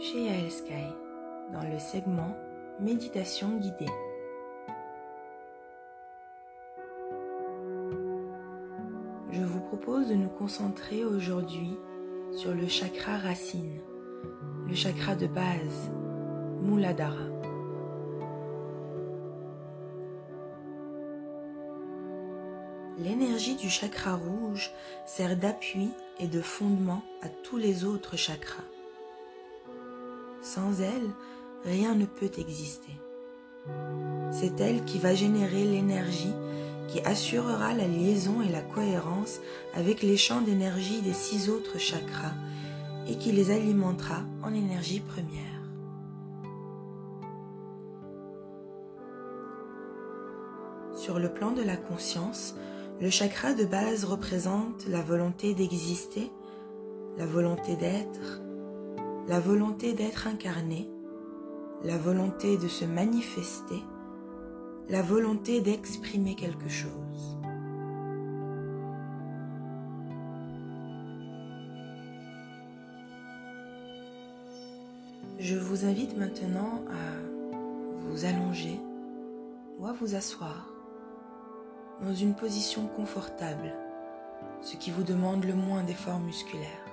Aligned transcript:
chez 0.00 0.26
Yael 0.26 0.50
Sky 0.50 0.94
dans 1.52 1.62
le 1.62 1.78
segment 1.78 2.36
Méditation 2.78 3.58
guidée. 3.58 3.90
Je 9.32 9.42
vous 9.42 9.60
propose 9.60 10.08
de 10.08 10.14
nous 10.14 10.28
concentrer 10.28 11.04
aujourd'hui 11.04 11.76
sur 12.30 12.54
le 12.54 12.68
chakra 12.68 13.18
racine, 13.18 13.80
le 14.68 14.74
chakra 14.74 15.16
de 15.16 15.26
base, 15.26 15.90
Muladhara. 16.62 17.26
L'énergie 22.98 23.56
du 23.56 23.68
chakra 23.68 24.14
rouge 24.14 24.70
sert 25.06 25.36
d'appui 25.36 25.90
et 26.20 26.28
de 26.28 26.40
fondement 26.40 27.02
à 27.22 27.28
tous 27.28 27.56
les 27.56 27.84
autres 27.84 28.16
chakras. 28.16 28.64
Sans 30.54 30.80
elle, 30.80 31.10
rien 31.66 31.94
ne 31.94 32.06
peut 32.06 32.30
exister. 32.38 32.92
C'est 34.32 34.58
elle 34.62 34.82
qui 34.86 34.98
va 34.98 35.14
générer 35.14 35.62
l'énergie 35.64 36.32
qui 36.88 37.00
assurera 37.00 37.74
la 37.74 37.86
liaison 37.86 38.40
et 38.40 38.48
la 38.48 38.62
cohérence 38.62 39.40
avec 39.74 40.00
les 40.00 40.16
champs 40.16 40.40
d'énergie 40.40 41.02
des 41.02 41.12
six 41.12 41.50
autres 41.50 41.76
chakras 41.78 42.32
et 43.06 43.16
qui 43.16 43.30
les 43.30 43.50
alimentera 43.50 44.22
en 44.42 44.54
énergie 44.54 45.00
première. 45.00 45.44
Sur 50.94 51.18
le 51.18 51.28
plan 51.28 51.50
de 51.50 51.62
la 51.62 51.76
conscience, 51.76 52.54
le 53.02 53.10
chakra 53.10 53.52
de 53.52 53.66
base 53.66 54.06
représente 54.06 54.86
la 54.88 55.02
volonté 55.02 55.52
d'exister, 55.52 56.32
la 57.18 57.26
volonté 57.26 57.76
d'être, 57.76 58.47
la 59.28 59.40
volonté 59.40 59.92
d'être 59.92 60.26
incarné, 60.26 60.88
la 61.84 61.98
volonté 61.98 62.56
de 62.56 62.66
se 62.66 62.86
manifester, 62.86 63.82
la 64.88 65.02
volonté 65.02 65.60
d'exprimer 65.60 66.34
quelque 66.34 66.70
chose. 66.70 67.38
Je 75.38 75.56
vous 75.56 75.84
invite 75.84 76.16
maintenant 76.16 76.82
à 76.88 78.08
vous 78.08 78.24
allonger 78.24 78.80
ou 79.78 79.86
à 79.86 79.92
vous 79.92 80.14
asseoir 80.14 80.70
dans 82.00 82.14
une 82.14 82.34
position 82.34 82.86
confortable, 82.86 83.74
ce 84.62 84.76
qui 84.76 84.90
vous 84.90 85.02
demande 85.02 85.44
le 85.44 85.54
moins 85.54 85.84
d'efforts 85.84 86.20
musculaires. 86.20 86.87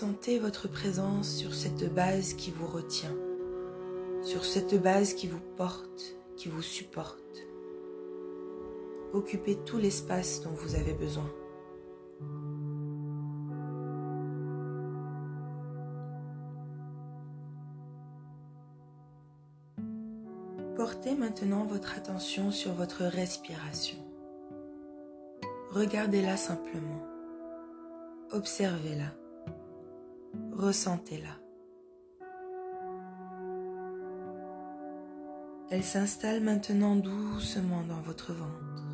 Sentez 0.00 0.38
votre 0.38 0.66
présence 0.66 1.28
sur 1.28 1.52
cette 1.52 1.92
base 1.92 2.32
qui 2.32 2.50
vous 2.50 2.66
retient, 2.66 3.14
sur 4.22 4.46
cette 4.46 4.80
base 4.82 5.12
qui 5.12 5.26
vous 5.26 5.42
porte, 5.58 6.16
qui 6.38 6.48
vous 6.48 6.62
supporte. 6.62 7.46
Occupez 9.12 9.56
tout 9.66 9.76
l'espace 9.76 10.40
dont 10.40 10.52
vous 10.52 10.74
avez 10.74 10.94
besoin. 10.94 11.30
Portez 20.76 21.14
maintenant 21.14 21.66
votre 21.66 21.98
attention 21.98 22.50
sur 22.50 22.72
votre 22.72 23.04
respiration. 23.04 23.98
Regardez-la 25.72 26.38
simplement. 26.38 27.06
Observez-la. 28.32 29.19
Ressentez-la. 30.52 31.40
Elle 35.70 35.84
s'installe 35.84 36.42
maintenant 36.42 36.96
doucement 36.96 37.82
dans 37.88 38.00
votre 38.00 38.32
ventre. 38.32 38.84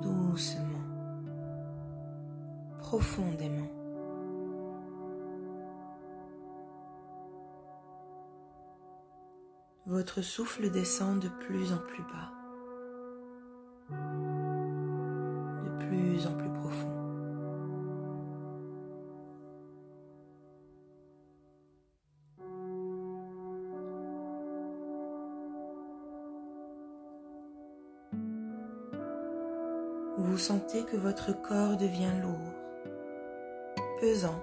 Doucement. 0.00 0.64
Profondément. 2.78 3.68
Votre 9.84 10.22
souffle 10.22 10.70
descend 10.70 11.20
de 11.20 11.28
plus 11.28 11.72
en 11.72 11.78
plus 11.78 12.02
bas. 12.02 12.32
De 15.64 15.86
plus 15.86 16.26
en 16.26 16.32
plus 16.32 16.50
profond. 16.50 16.97
Vous 30.20 30.36
sentez 30.36 30.82
que 30.82 30.96
votre 30.96 31.30
corps 31.42 31.76
devient 31.76 32.10
lourd, 32.20 32.52
pesant, 34.00 34.42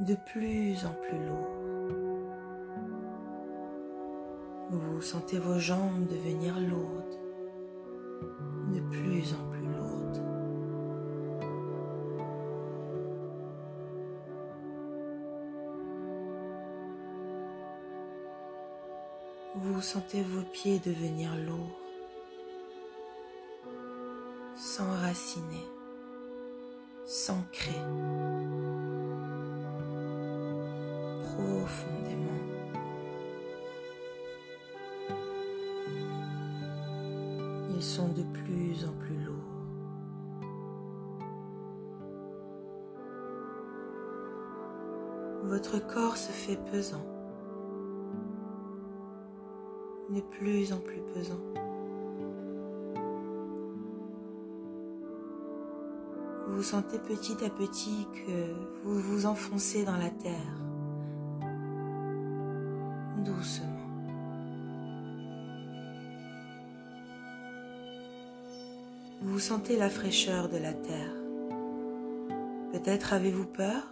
de 0.00 0.16
plus 0.16 0.84
en 0.84 0.92
plus 0.94 1.24
lourd. 1.26 1.48
Vous 4.70 5.00
sentez 5.00 5.38
vos 5.38 5.60
jambes 5.60 6.08
devenir 6.08 6.58
lourdes, 6.58 7.20
de 8.74 8.80
plus 8.90 9.32
en 9.32 9.48
plus 9.48 9.60
lourdes. 9.60 10.22
Vous 19.54 19.80
sentez 19.80 20.22
vos 20.22 20.42
pieds 20.52 20.80
devenir 20.80 21.30
lourds 21.36 21.85
s'ancrer 27.04 27.80
profondément. 31.22 32.42
Ils 37.74 37.82
sont 37.82 38.08
de 38.08 38.22
plus 38.22 38.84
en 38.84 38.92
plus 38.92 39.16
lourds. 39.24 39.34
Votre 45.44 45.78
corps 45.86 46.16
se 46.16 46.32
fait 46.32 46.58
pesant, 46.72 47.06
de 50.10 50.20
plus 50.20 50.72
en 50.72 50.78
plus 50.78 51.00
pesant. 51.14 51.65
Vous 56.56 56.62
sentez 56.62 56.98
petit 56.98 57.44
à 57.44 57.50
petit 57.50 58.08
que 58.14 58.54
vous 58.82 58.98
vous 58.98 59.26
enfoncez 59.26 59.84
dans 59.84 59.98
la 59.98 60.08
terre, 60.08 60.32
doucement. 63.18 63.66
Vous 69.20 69.38
sentez 69.38 69.76
la 69.76 69.90
fraîcheur 69.90 70.48
de 70.48 70.56
la 70.56 70.72
terre. 70.72 71.12
Peut-être 72.72 73.12
avez-vous 73.12 73.46
peur? 73.46 73.82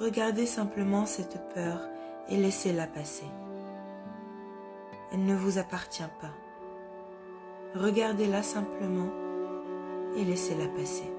Regardez 0.00 0.46
simplement 0.46 1.04
cette 1.04 1.38
peur 1.52 1.78
et 2.30 2.38
laissez-la 2.38 2.86
passer. 2.86 3.26
Elle 5.12 5.26
ne 5.26 5.34
vous 5.34 5.58
appartient 5.58 6.02
pas. 6.22 6.32
Regardez-la 7.74 8.42
simplement 8.42 9.23
et 10.16 10.24
laissez-la 10.24 10.68
passer. 10.68 11.10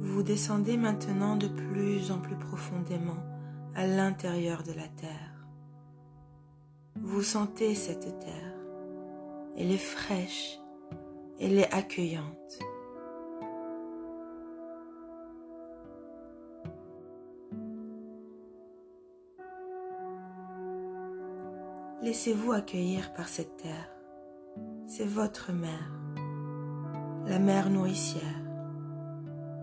Vous 0.00 0.22
descendez 0.22 0.76
maintenant 0.76 1.36
de 1.36 1.46
plus 1.46 2.10
en 2.10 2.18
plus 2.18 2.36
profondément 2.36 3.22
à 3.74 3.86
l'intérieur 3.86 4.62
de 4.64 4.72
la 4.72 4.88
terre. 4.88 5.46
Vous 6.96 7.22
sentez 7.22 7.74
cette 7.76 8.18
terre. 8.18 8.54
Elle 9.56 9.70
est 9.70 9.76
fraîche, 9.76 10.58
elle 11.40 11.58
est 11.58 11.72
accueillante. 11.72 12.58
Laissez-vous 22.00 22.52
accueillir 22.52 23.12
par 23.12 23.26
cette 23.26 23.56
terre. 23.56 23.90
c'est 24.86 25.04
votre 25.04 25.52
mère, 25.52 25.92
la 27.26 27.40
mère 27.40 27.70
nourricière, 27.70 28.22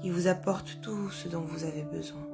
qui 0.02 0.10
vous 0.10 0.28
apporte 0.28 0.82
tout 0.82 1.10
ce 1.10 1.30
dont 1.30 1.42
vous 1.42 1.64
avez 1.64 1.84
besoin. 1.84 2.28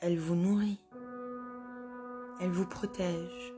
Elle 0.00 0.18
vous 0.18 0.36
nourrit, 0.36 0.80
elle 2.40 2.50
vous 2.50 2.66
protège, 2.66 3.54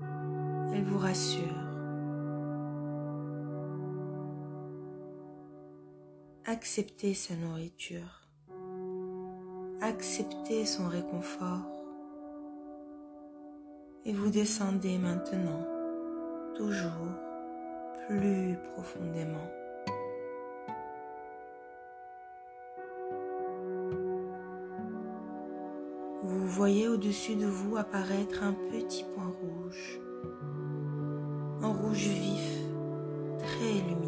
elle 0.00 0.84
vous 0.84 0.98
rassure. 0.98 1.44
Acceptez 6.46 7.12
sa 7.12 7.36
nourriture, 7.36 8.17
acceptez 9.88 10.66
son 10.66 10.86
réconfort 10.86 11.62
et 14.04 14.12
vous 14.12 14.28
descendez 14.28 14.98
maintenant 14.98 15.66
toujours 16.54 17.08
plus 18.06 18.56
profondément. 18.74 19.48
Vous 26.22 26.46
voyez 26.48 26.88
au-dessus 26.88 27.36
de 27.36 27.46
vous 27.46 27.78
apparaître 27.78 28.42
un 28.42 28.52
petit 28.70 29.04
point 29.14 29.32
rouge, 29.40 30.00
un 31.62 31.72
rouge 31.72 32.08
vif, 32.08 32.58
très 33.38 33.72
lumineux. 33.72 34.07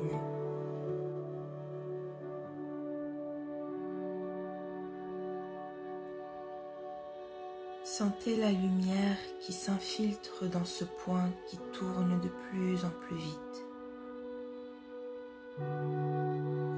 Sentez 8.00 8.34
la 8.36 8.50
lumière 8.50 9.18
qui 9.42 9.52
s'infiltre 9.52 10.48
dans 10.50 10.64
ce 10.64 10.84
point 10.84 11.28
qui 11.46 11.58
tourne 11.74 12.18
de 12.22 12.28
plus 12.28 12.82
en 12.82 12.88
plus 12.88 13.16
vite. 13.16 13.66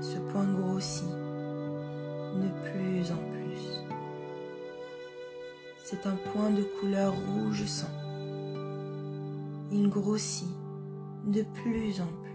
Ce 0.00 0.19
point 0.32 0.52
grossit 0.52 1.06
de 1.06 2.48
plus 2.64 3.12
en 3.12 3.19
plus. 3.30 3.62
C'est 5.84 6.04
un 6.08 6.16
point 6.32 6.50
de 6.50 6.64
couleur 6.80 7.14
rouge 7.14 7.66
sang. 7.66 7.86
Il 9.70 9.90
grossit 9.90 10.48
de 11.24 11.44
plus 11.54 12.00
en 12.00 12.08
plus. 12.24 12.31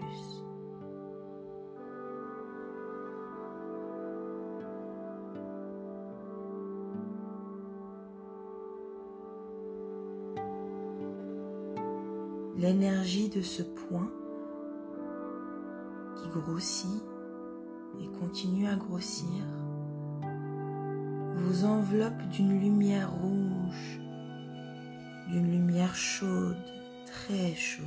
L'énergie 12.57 13.29
de 13.29 13.41
ce 13.41 13.61
point 13.61 14.11
qui 16.15 16.29
grossit 16.29 17.03
et 18.01 18.07
continue 18.19 18.67
à 18.67 18.75
grossir 18.75 19.43
vous 21.37 21.65
enveloppe 21.65 22.27
d'une 22.31 22.59
lumière 22.59 23.11
rouge, 23.11 23.99
d'une 25.29 25.51
lumière 25.51 25.95
chaude, 25.95 26.57
très 27.05 27.53
chaude. 27.55 27.85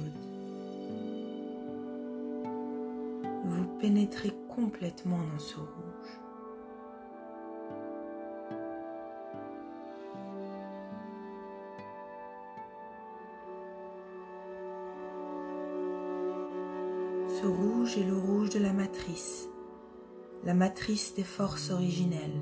Vous 3.44 3.66
pénétrez 3.80 4.32
complètement 4.48 5.18
dans 5.18 5.38
ce 5.38 5.56
rouge. 5.56 5.89
Ce 17.40 17.46
rouge 17.46 17.96
est 17.96 18.04
le 18.04 18.18
rouge 18.18 18.50
de 18.50 18.58
la 18.58 18.74
matrice, 18.74 19.48
la 20.44 20.52
matrice 20.52 21.14
des 21.14 21.24
forces 21.24 21.70
originelles. 21.70 22.38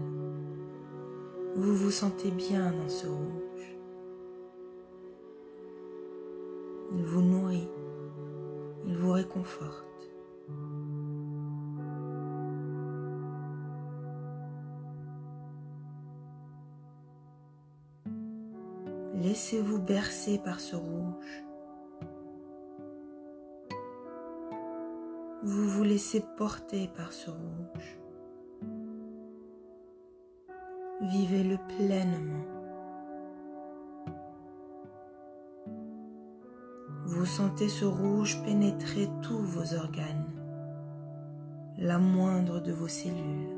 Vous 1.54 1.76
vous 1.76 1.92
sentez 1.92 2.32
bien 2.32 2.72
dans 2.72 2.88
ce 2.88 3.06
rouge. 3.06 3.76
Il 6.96 7.04
vous 7.04 7.22
nourrit, 7.22 7.68
il 8.88 8.96
vous 8.96 9.12
réconforte. 9.12 9.86
Laissez-vous 19.14 19.78
bercer 19.78 20.38
par 20.38 20.58
ce 20.58 20.74
rouge. 20.74 21.47
Vous 25.50 25.66
vous 25.66 25.82
laissez 25.82 26.22
porter 26.36 26.90
par 26.94 27.10
ce 27.10 27.30
rouge. 27.30 27.98
Vivez-le 31.00 31.56
pleinement. 31.68 32.44
Vous 37.06 37.24
sentez 37.24 37.70
ce 37.70 37.86
rouge 37.86 38.42
pénétrer 38.44 39.08
tous 39.22 39.38
vos 39.38 39.72
organes, 39.72 40.26
la 41.78 41.96
moindre 41.96 42.60
de 42.60 42.72
vos 42.72 42.86
cellules. 42.86 43.57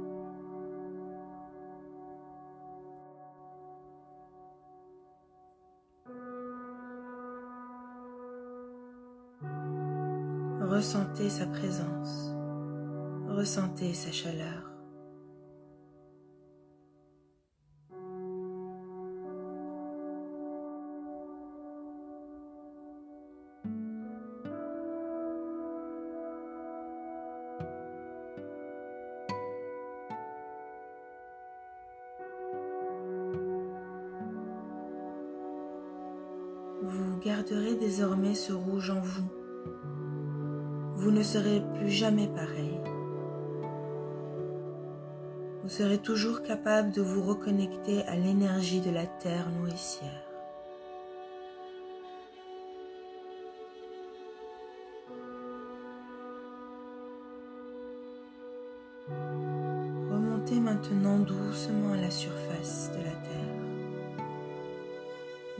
Ressentez 10.71 11.29
sa 11.29 11.47
présence, 11.47 12.33
ressentez 13.29 13.93
sa 13.93 14.13
chaleur. 14.13 14.71
Vous 36.81 37.19
garderez 37.19 37.75
désormais 37.75 38.37
ce 38.37 38.53
rouge 38.53 38.91
en 38.91 39.01
vous 39.01 39.40
vous 41.01 41.11
ne 41.11 41.23
serez 41.23 41.63
plus 41.77 41.89
jamais 41.89 42.29
pareil. 42.29 42.79
Vous 45.63 45.71
serez 45.71 45.97
toujours 45.97 46.43
capable 46.43 46.93
de 46.93 47.01
vous 47.01 47.23
reconnecter 47.23 48.03
à 48.03 48.17
l'énergie 48.17 48.83
de 48.83 48.91
la 48.91 49.07
terre 49.07 49.49
nourricière. 49.59 50.27
Remontez 60.11 60.61
maintenant 60.61 61.19
doucement 61.21 61.95
à 61.95 61.97
la 61.97 62.11
surface 62.11 62.91
de 62.93 62.99
la 62.99 63.05
terre. 63.05 64.27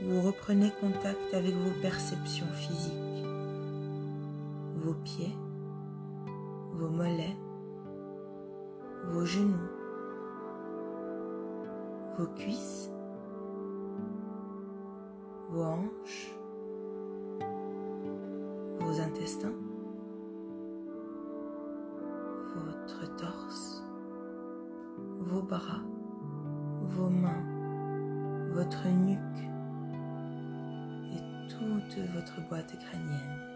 Vous 0.01 0.21
reprenez 0.21 0.71
contact 0.79 1.33
avec 1.33 1.55
vos 1.55 1.81
perceptions 1.81 2.45
physiques 2.53 3.10
vos 4.91 4.97
pieds, 5.05 5.37
vos 6.73 6.89
mollets, 6.89 7.37
vos 9.05 9.25
genoux, 9.25 9.69
vos 12.17 12.27
cuisses, 12.35 12.91
vos 15.49 15.63
hanches, 15.63 16.35
vos 18.79 18.99
intestins, 18.99 19.55
votre 22.55 23.15
torse, 23.15 23.83
vos 25.19 25.41
bras, 25.41 25.83
vos 26.81 27.09
mains, 27.09 27.45
votre 28.53 28.87
nuque 28.89 29.19
et 31.13 31.47
toute 31.47 31.97
votre 32.13 32.49
boîte 32.49 32.77
crânienne. 32.77 33.50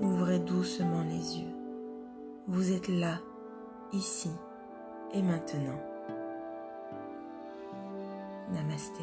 Ouvrez 0.00 0.38
doucement 0.38 1.02
les 1.02 1.40
yeux. 1.40 1.54
Vous 2.46 2.72
êtes 2.72 2.88
là, 2.88 3.18
ici 3.92 4.30
et 5.12 5.22
maintenant. 5.22 5.78
Namasté. 8.52 9.02